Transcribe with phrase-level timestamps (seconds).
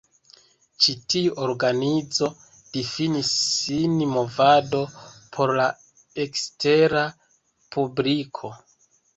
[0.83, 2.29] Ĉi tiu organizo
[2.77, 4.81] difinis sin movado
[5.37, 5.69] por la
[6.27, 7.05] ekstera
[7.77, 8.55] publiko.